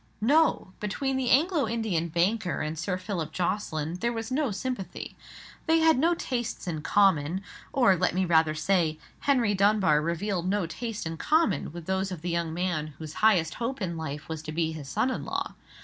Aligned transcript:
No! 0.19 0.73
between 0.79 1.15
the 1.15 1.29
Anglo 1.29 1.67
Indian 1.67 2.07
banker 2.07 2.61
and 2.61 2.75
Sir 2.75 2.97
Philip 2.97 3.31
Jocelyn 3.31 3.97
there 3.99 4.11
was 4.11 4.31
no 4.31 4.49
sympathy. 4.49 5.15
They 5.67 5.77
had 5.77 5.99
no 5.99 6.15
tastes 6.15 6.65
in 6.65 6.81
common: 6.81 7.43
or 7.71 7.95
let 7.95 8.15
me 8.15 8.25
rather 8.25 8.55
say, 8.55 8.97
Henry 9.19 9.53
Dunbar 9.53 10.01
revealed 10.01 10.49
no 10.49 10.65
taste 10.65 11.05
in 11.05 11.17
common 11.17 11.71
with 11.71 11.85
those 11.85 12.11
of 12.11 12.23
the 12.23 12.31
young 12.31 12.51
man 12.51 12.95
whose 12.97 13.13
highest 13.21 13.53
hope 13.61 13.79
in 13.79 13.95
life 13.95 14.27
was 14.27 14.41
to 14.41 14.51
be 14.51 14.71
his 14.71 14.89
son 14.89 15.11
in 15.11 15.23
law. 15.23 15.53